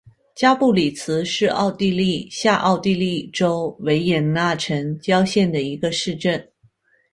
[0.33, 6.51] 加布里茨是奥地利下奥地利州维也纳城郊县的一个市镇。